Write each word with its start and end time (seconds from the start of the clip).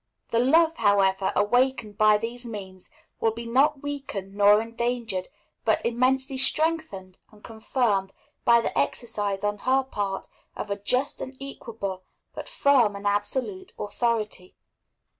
The 0.31 0.39
love, 0.39 0.77
however, 0.77 1.31
awakened 1.35 1.95
by 1.95 2.17
these 2.17 2.43
means 2.43 2.89
will 3.19 3.29
be 3.29 3.45
not 3.45 3.83
weakened 3.83 4.33
nor 4.33 4.59
endangered, 4.59 5.27
but 5.63 5.85
immensely 5.85 6.39
strengthened 6.39 7.19
and 7.31 7.43
confirmed, 7.43 8.11
by 8.43 8.61
the 8.61 8.75
exercise 8.75 9.43
on 9.43 9.59
her 9.59 9.83
part 9.83 10.27
of 10.55 10.71
a 10.71 10.75
just 10.75 11.21
and 11.21 11.37
equable, 11.39 12.01
but 12.33 12.49
firm 12.49 12.95
and 12.95 13.05
absolute, 13.05 13.73
authority. 13.77 14.55